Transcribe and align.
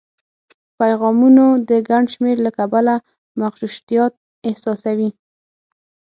پیغامونو 0.79 1.45
د 1.69 1.71
ګڼ 1.89 2.03
شمېر 2.13 2.37
له 2.45 2.51
کبله 2.57 2.95
مغشوشتیا 3.39 4.05
احساسوي 4.47 5.09